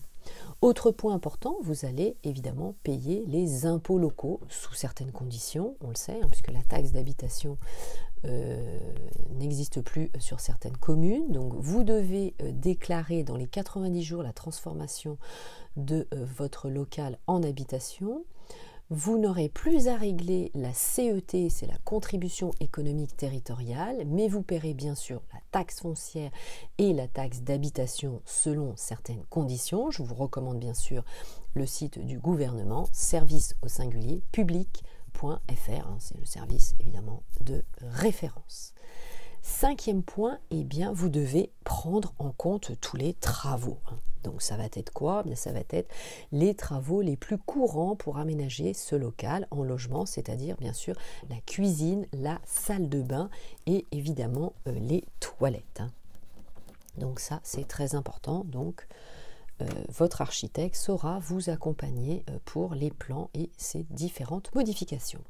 Autre 0.61 0.91
point 0.91 1.13
important, 1.13 1.57
vous 1.61 1.85
allez 1.85 2.17
évidemment 2.23 2.75
payer 2.83 3.23
les 3.27 3.65
impôts 3.65 3.97
locaux 3.97 4.41
sous 4.49 4.73
certaines 4.73 5.11
conditions, 5.11 5.75
on 5.81 5.89
le 5.89 5.95
sait, 5.95 6.19
hein, 6.21 6.27
puisque 6.29 6.51
la 6.51 6.61
taxe 6.63 6.91
d'habitation 6.91 7.57
euh, 8.25 8.79
n'existe 9.31 9.81
plus 9.81 10.11
sur 10.19 10.41
certaines 10.41 10.75
communes. 10.75 11.31
Donc 11.31 11.53
vous 11.55 11.85
devez 11.85 12.35
euh, 12.41 12.51
déclarer 12.51 13.23
dans 13.23 13.37
les 13.37 13.47
90 13.47 14.03
jours 14.03 14.23
la 14.23 14.33
transformation 14.33 15.17
de 15.77 16.07
euh, 16.13 16.25
votre 16.35 16.69
local 16.69 17.17
en 17.27 17.41
habitation. 17.41 18.25
Vous 18.91 19.19
n'aurez 19.19 19.49
plus 19.49 19.87
à 19.87 19.95
régler 19.95 20.49
la 20.55 20.73
CET, 20.73 21.49
c'est 21.51 21.67
la 21.67 21.77
contribution 21.85 22.49
économique 22.59 23.15
territoriale, 23.15 24.03
mais 24.07 24.27
vous 24.27 24.41
paierez 24.41 24.73
bien 24.73 24.95
sûr 24.95 25.21
la 25.31 25.39
taxe 25.51 25.81
foncière 25.81 26.31
et 26.79 26.91
la 26.93 27.07
taxe 27.07 27.41
d'habitation 27.41 28.23
selon 28.25 28.73
certaines 28.75 29.23
conditions. 29.25 29.91
Je 29.91 30.01
vous 30.01 30.15
recommande 30.15 30.57
bien 30.57 30.73
sûr 30.73 31.03
le 31.53 31.67
site 31.67 31.99
du 31.99 32.17
gouvernement, 32.17 32.87
service 32.91 33.55
au 33.61 33.67
singulier, 33.67 34.23
public.fr, 34.31 35.27
hein, 35.27 35.97
c'est 35.99 36.17
le 36.17 36.25
service 36.25 36.73
évidemment 36.79 37.21
de 37.41 37.63
référence. 37.81 38.73
Cinquième 39.41 40.03
point, 40.03 40.39
eh 40.51 40.63
bien, 40.63 40.91
vous 40.91 41.09
devez 41.09 41.51
prendre 41.63 42.13
en 42.19 42.31
compte 42.31 42.79
tous 42.81 42.97
les 42.97 43.13
travaux. 43.13 43.79
Hein. 43.87 43.99
Donc 44.23 44.41
ça 44.41 44.57
va 44.57 44.65
être 44.65 44.91
quoi? 44.91 45.23
Bien, 45.23 45.35
Ça 45.35 45.51
va 45.51 45.59
être 45.69 45.89
les 46.31 46.53
travaux 46.53 47.01
les 47.01 47.15
plus 47.15 47.37
courants 47.37 47.95
pour 47.95 48.17
aménager 48.17 48.73
ce 48.73 48.95
local 48.95 49.47
en 49.51 49.63
logement, 49.63 50.05
c'est-à-dire 50.05 50.57
bien 50.57 50.73
sûr 50.73 50.95
la 51.29 51.37
cuisine, 51.45 52.05
la 52.13 52.39
salle 52.45 52.89
de 52.89 53.01
bain 53.01 53.29
et 53.65 53.85
évidemment 53.91 54.53
euh, 54.67 54.77
les 54.79 55.05
toilettes. 55.19 55.79
Hein. 55.79 55.91
Donc 56.97 57.19
ça 57.19 57.39
c'est 57.43 57.67
très 57.67 57.95
important. 57.95 58.43
Donc 58.45 58.87
euh, 59.61 59.65
votre 59.89 60.21
architecte 60.21 60.75
saura 60.75 61.19
vous 61.19 61.49
accompagner 61.49 62.23
euh, 62.29 62.37
pour 62.45 62.75
les 62.75 62.91
plans 62.91 63.29
et 63.33 63.49
ces 63.57 63.85
différentes 63.89 64.53
modifications. 64.53 65.21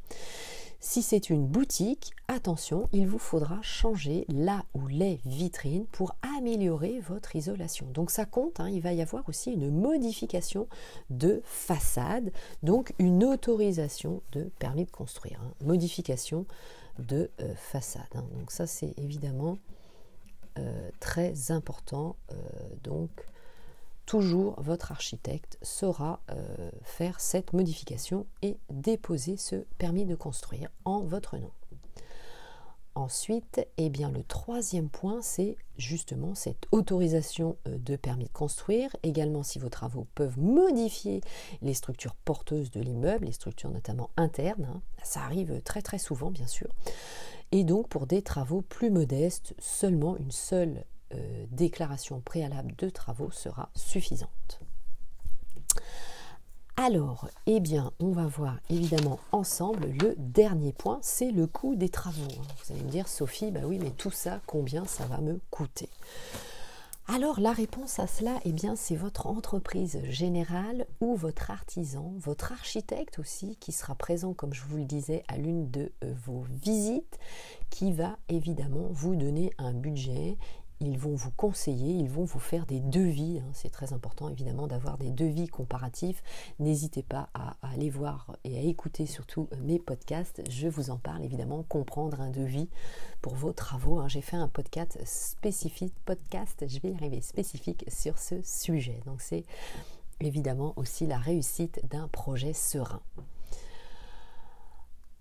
Si 0.82 1.02
c'est 1.02 1.30
une 1.30 1.46
boutique, 1.46 2.14
attention, 2.30 2.88
il 2.94 3.06
vous 3.06 3.20
faudra 3.20 3.62
changer 3.62 4.26
là 4.30 4.64
ou 4.74 4.88
les 4.88 5.20
vitrines 5.26 5.86
pour 5.88 6.16
améliorer 6.38 7.02
votre 7.02 7.36
isolation. 7.36 7.86
Donc 7.88 8.12
ça 8.12 8.26
compte, 8.26 8.62
hein, 8.62 8.70
il 8.70 8.82
va 8.82 8.94
y 8.94 9.02
avoir 9.02 9.28
aussi 9.28 9.52
une 9.52 9.72
modification 9.72 10.68
de 11.10 11.42
façade, 11.44 12.32
donc 12.64 12.94
une 12.98 13.26
autorisation 13.26 14.22
de 14.32 14.44
permis 14.58 14.86
de 14.86 14.92
construire, 14.92 15.42
hein. 15.44 15.52
modification 15.66 16.46
de 16.98 17.30
euh, 17.42 17.54
façade. 17.56 18.08
Hein. 18.16 18.24
Donc 18.38 18.50
ça 18.50 18.66
c'est 18.66 18.94
évidemment 18.98 19.58
euh, 20.60 20.90
très 21.02 21.52
important. 21.52 22.16
Euh, 22.32 22.36
donc 22.84 23.10
toujours 24.10 24.60
votre 24.60 24.92
architecte 24.92 25.60
saura 25.62 26.20
euh, 26.32 26.72
faire 26.82 27.20
cette 27.20 27.54
modification 27.54 28.26
et 28.42 28.58
déposer 28.72 29.38
ce 29.38 29.58
permis 29.78 30.04
de 30.06 30.16
construire 30.16 30.72
en 30.84 31.02
votre 31.02 31.38
nom. 31.38 31.52
Ensuite, 32.96 33.68
eh 33.78 33.92
bien, 33.92 34.10
le 34.10 34.24
troisième 34.24 34.90
point, 34.90 35.22
c'est 35.22 35.58
justement 35.78 36.34
cette 36.34 36.66
autorisation 36.72 37.56
euh, 37.68 37.78
de 37.78 37.96
permis 37.96 38.26
de 38.26 38.32
construire. 38.32 38.96
Également, 39.04 39.44
si 39.44 39.60
vos 39.60 39.70
travaux 39.70 40.08
peuvent 40.16 40.40
modifier 40.40 41.22
les 41.62 41.76
structures 41.76 42.16
porteuses 42.16 42.72
de 42.72 42.82
l'immeuble, 42.82 43.26
les 43.26 43.32
structures 43.32 43.70
notamment 43.70 44.10
internes, 44.18 44.70
hein, 44.74 44.82
ça 45.04 45.22
arrive 45.22 45.62
très 45.62 45.84
très 45.84 46.00
souvent, 46.00 46.32
bien 46.32 46.48
sûr. 46.48 46.70
Et 47.52 47.64
donc, 47.64 47.88
pour 47.90 48.08
des 48.08 48.24
travaux 48.24 48.64
plus 48.64 48.90
modestes, 48.90 49.54
seulement 49.60 50.18
une 50.18 50.32
seule 50.32 50.84
euh, 51.14 51.46
déclaration 51.52 52.22
préalable 52.22 52.76
de 52.78 52.90
travaux 52.90 53.32
sera 53.32 53.70
suffisante. 53.76 54.60
Alors, 56.78 57.28
eh 57.46 57.60
bien, 57.60 57.92
on 58.00 58.12
va 58.12 58.26
voir 58.26 58.58
évidemment 58.70 59.20
ensemble 59.34 59.88
le 59.88 60.16
dernier 60.18 60.72
point, 60.72 61.00
c'est 61.02 61.32
le 61.32 61.46
coût 61.46 61.76
des 61.76 61.90
travaux. 61.90 62.22
Vous 62.32 62.74
allez 62.74 62.84
me 62.84 62.90
dire, 62.90 63.10
Sophie, 63.10 63.52
bah 63.52 63.62
oui, 63.66 63.80
mais 63.82 63.92
tout 63.92 64.12
ça, 64.12 64.40
combien 64.46 64.86
ça 64.86 65.06
va 65.06 65.18
me 65.18 65.42
coûter? 65.52 65.90
Alors 67.12 67.40
la 67.40 67.54
réponse 67.54 67.98
à 67.98 68.06
cela, 68.06 68.40
eh 68.46 68.52
bien, 68.52 68.76
c'est 68.76 68.96
votre 68.96 69.26
entreprise 69.26 70.00
générale 70.10 70.86
ou 71.02 71.16
votre 71.16 71.50
artisan, 71.50 72.14
votre 72.18 72.52
architecte 72.52 73.18
aussi, 73.18 73.56
qui 73.56 73.72
sera 73.72 73.96
présent, 73.96 74.36
comme 74.36 74.54
je 74.54 74.62
vous 74.64 74.78
le 74.78 74.86
disais, 74.86 75.24
à 75.28 75.38
l'une 75.38 75.72
de 75.72 75.92
euh, 76.04 76.14
vos 76.24 76.46
visites, 76.62 77.18
qui 77.72 77.94
va 77.94 78.20
évidemment 78.30 78.88
vous 78.92 79.16
donner 79.16 79.52
un 79.58 79.74
budget 79.74 80.38
ils 80.82 80.98
vont 80.98 81.16
vous 81.16 81.32
conseiller, 81.32 81.94
ils 81.94 82.10
vont 82.10 82.24
vous 82.24 82.40
faire 82.40 82.66
des 82.66 82.80
devis. 82.80 83.40
Hein. 83.40 83.50
C'est 83.54 83.70
très 83.70 83.94
important 83.94 84.30
évidemment 84.30 84.68
d'avoir 84.68 84.98
des 84.98 85.12
devis 85.12 85.48
comparatifs. 85.48 86.24
N'hésitez 86.60 87.04
pas 87.04 87.30
à, 87.34 87.58
aller 87.62 87.90
voir 87.90 88.38
et 88.44 88.58
à 88.58 88.62
écouter 88.62 89.06
surtout 89.06 89.50
mes 89.64 89.80
podcasts. 89.80 90.42
Je 90.50 90.68
vous 90.68 90.90
en 90.90 90.98
parle 90.98 91.24
évidemment, 91.24 91.64
comprendre 91.64 92.22
un 92.22 92.30
devis 92.30 92.70
pour 93.22 93.36
vos 93.36 93.54
travaux. 93.54 94.00
Hein. 94.00 94.08
J'ai 94.08 94.22
fait 94.22 94.38
un 94.38 94.48
podcast 94.48 95.00
spécifique, 95.06 95.94
podcast, 96.06 96.66
je 96.68 96.80
vais 96.80 96.92
y 96.92 96.96
arriver, 96.96 97.22
spécifique 97.22 97.86
sur 97.90 98.18
ce 98.18 98.42
sujet. 98.44 99.02
Donc 99.06 99.22
c'est 99.22 99.46
évidemment 100.22 100.74
aussi 100.78 101.08
la 101.08 101.18
réussite 101.18 101.82
d'un 101.90 102.08
projet 102.08 102.54
serein. 102.54 103.02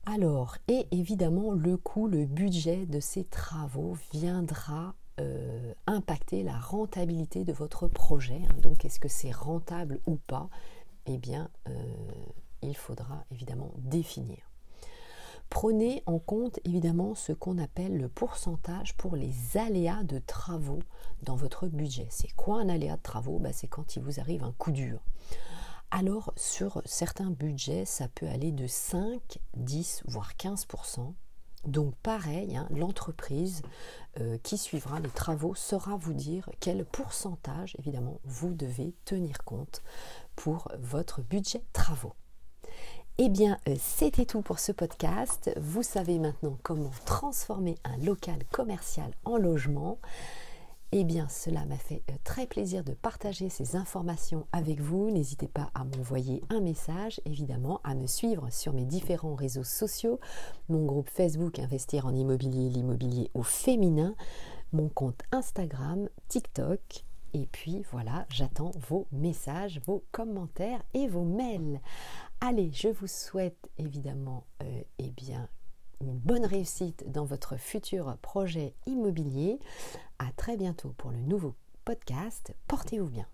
Alors, 0.06 0.56
et 0.68 0.86
évidemment, 0.90 1.52
le 1.52 1.76
coût, 1.76 2.08
le 2.08 2.24
budget 2.24 2.86
de 2.86 2.98
ces 2.98 3.24
travaux 3.24 3.94
viendra 4.14 4.94
euh, 5.18 5.74
impacter 5.86 6.42
la 6.42 6.58
rentabilité 6.58 7.44
de 7.44 7.52
votre 7.52 7.88
projet. 7.88 8.42
Hein. 8.48 8.56
Donc, 8.62 8.84
est-ce 8.84 9.00
que 9.00 9.08
c'est 9.08 9.32
rentable 9.32 10.00
ou 10.06 10.16
pas? 10.16 10.48
Eh 11.06 11.18
bien, 11.18 11.50
euh, 11.68 11.72
il 12.62 12.76
faudra 12.76 13.24
évidemment 13.30 13.72
définir. 13.78 14.38
Prenez 15.50 16.02
en 16.04 16.18
compte 16.18 16.60
évidemment 16.64 17.14
ce 17.14 17.32
qu'on 17.32 17.56
appelle 17.56 17.96
le 17.96 18.08
pourcentage 18.08 18.94
pour 18.96 19.16
les 19.16 19.56
aléas 19.56 20.02
de 20.04 20.18
travaux 20.18 20.80
dans 21.22 21.36
votre 21.36 21.68
budget. 21.68 22.06
C'est 22.10 22.34
quoi 22.34 22.60
un 22.60 22.68
aléa 22.68 22.96
de 22.96 23.02
travaux? 23.02 23.38
Ben, 23.38 23.52
C'est 23.52 23.66
quand 23.66 23.96
il 23.96 24.02
vous 24.02 24.20
arrive 24.20 24.44
un 24.44 24.52
coup 24.52 24.72
dur. 24.72 25.00
Alors 25.90 26.34
sur 26.36 26.82
certains 26.84 27.30
budgets, 27.30 27.86
ça 27.86 28.08
peut 28.08 28.28
aller 28.28 28.52
de 28.52 28.66
5, 28.66 29.38
10, 29.56 30.02
voire 30.06 30.32
15%. 30.34 31.14
Donc 31.68 31.94
pareil, 32.02 32.56
hein, 32.56 32.66
l'entreprise 32.70 33.62
euh, 34.20 34.38
qui 34.42 34.56
suivra 34.56 35.00
les 35.00 35.10
travaux 35.10 35.54
saura 35.54 35.96
vous 35.96 36.14
dire 36.14 36.48
quel 36.60 36.86
pourcentage, 36.86 37.76
évidemment, 37.78 38.20
vous 38.24 38.54
devez 38.54 38.94
tenir 39.04 39.44
compte 39.44 39.82
pour 40.34 40.68
votre 40.78 41.20
budget 41.20 41.62
travaux. 41.74 42.14
Eh 43.18 43.28
bien, 43.28 43.58
euh, 43.68 43.76
c'était 43.78 44.24
tout 44.24 44.40
pour 44.40 44.60
ce 44.60 44.72
podcast. 44.72 45.50
Vous 45.60 45.82
savez 45.82 46.18
maintenant 46.18 46.56
comment 46.62 46.90
transformer 47.04 47.76
un 47.84 47.98
local 47.98 48.38
commercial 48.50 49.10
en 49.24 49.36
logement. 49.36 49.98
Eh 50.90 51.04
bien, 51.04 51.28
cela 51.28 51.66
m'a 51.66 51.76
fait 51.76 52.02
euh, 52.10 52.14
très 52.24 52.46
plaisir 52.46 52.82
de 52.82 52.94
partager 52.94 53.50
ces 53.50 53.76
informations 53.76 54.46
avec 54.52 54.80
vous. 54.80 55.10
N'hésitez 55.10 55.46
pas 55.46 55.70
à 55.74 55.84
m'envoyer 55.84 56.42
un 56.48 56.60
message, 56.60 57.20
évidemment, 57.26 57.82
à 57.84 57.94
me 57.94 58.06
suivre 58.06 58.48
sur 58.50 58.72
mes 58.72 58.86
différents 58.86 59.34
réseaux 59.34 59.64
sociaux, 59.64 60.18
mon 60.70 60.86
groupe 60.86 61.10
Facebook 61.10 61.58
Investir 61.58 62.06
en 62.06 62.14
immobilier, 62.14 62.70
l'immobilier 62.70 63.30
au 63.34 63.42
féminin, 63.42 64.14
mon 64.72 64.88
compte 64.88 65.20
Instagram, 65.30 66.08
TikTok. 66.28 67.04
Et 67.34 67.46
puis 67.52 67.84
voilà, 67.92 68.24
j'attends 68.30 68.70
vos 68.88 69.06
messages, 69.12 69.82
vos 69.84 70.02
commentaires 70.10 70.82
et 70.94 71.06
vos 71.06 71.24
mails. 71.24 71.82
Allez, 72.40 72.70
je 72.72 72.88
vous 72.88 73.06
souhaite 73.06 73.68
évidemment 73.76 74.46
euh, 74.62 74.82
eh 74.98 75.10
bien, 75.10 75.50
une 76.00 76.16
bonne 76.18 76.44
réussite 76.44 77.10
dans 77.10 77.24
votre 77.24 77.56
futur 77.56 78.16
projet 78.22 78.74
immobilier. 78.86 79.58
À 80.18 80.30
très 80.36 80.56
bientôt 80.56 80.94
pour 80.96 81.10
le 81.10 81.18
nouveau 81.18 81.54
podcast. 81.84 82.54
Portez-vous 82.66 83.08
bien. 83.08 83.26